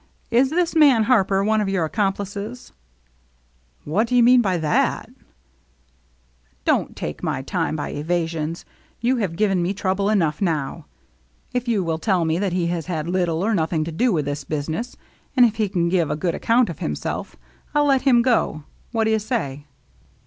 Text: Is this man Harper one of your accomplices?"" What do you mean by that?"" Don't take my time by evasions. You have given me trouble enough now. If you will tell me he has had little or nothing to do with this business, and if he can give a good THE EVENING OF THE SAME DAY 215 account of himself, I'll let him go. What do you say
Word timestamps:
Is 0.31 0.49
this 0.49 0.75
man 0.75 1.03
Harper 1.03 1.43
one 1.43 1.61
of 1.61 1.69
your 1.69 1.85
accomplices?"" 1.85 2.73
What 3.85 4.07
do 4.07 4.15
you 4.15 4.23
mean 4.23 4.41
by 4.41 4.57
that?"" 4.57 5.11
Don't 6.65 6.95
take 6.95 7.21
my 7.21 7.43
time 7.43 7.75
by 7.75 7.89
evasions. 7.89 8.65
You 8.99 9.17
have 9.17 9.35
given 9.35 9.61
me 9.61 9.75
trouble 9.75 10.09
enough 10.09 10.41
now. 10.41 10.87
If 11.53 11.67
you 11.67 11.83
will 11.83 11.99
tell 11.99 12.25
me 12.25 12.39
he 12.49 12.65
has 12.65 12.87
had 12.87 13.07
little 13.07 13.45
or 13.45 13.53
nothing 13.53 13.83
to 13.83 13.91
do 13.91 14.11
with 14.11 14.25
this 14.25 14.43
business, 14.43 14.97
and 15.37 15.45
if 15.45 15.57
he 15.57 15.69
can 15.69 15.87
give 15.87 16.09
a 16.09 16.15
good 16.15 16.33
THE 16.33 16.37
EVENING 16.43 16.61
OF 16.61 16.65
THE 16.65 16.73
SAME 16.73 16.93
DAY 16.93 17.01
215 17.03 17.09
account 17.13 17.23
of 17.27 17.27
himself, 17.27 17.35
I'll 17.75 17.85
let 17.85 18.01
him 18.01 18.21
go. 18.23 18.63
What 18.93 19.03
do 19.03 19.11
you 19.11 19.19
say 19.19 19.67